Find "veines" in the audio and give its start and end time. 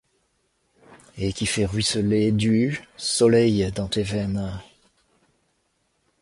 4.01-4.59